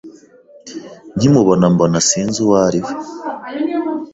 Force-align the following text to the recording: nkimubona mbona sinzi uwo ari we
nkimubona 1.15 1.65
mbona 1.73 1.97
sinzi 2.09 2.37
uwo 2.45 2.55
ari 2.67 2.79
we 2.85 2.91